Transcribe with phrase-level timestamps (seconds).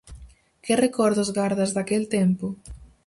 [0.63, 2.47] Que recordos gardas daquel tempo?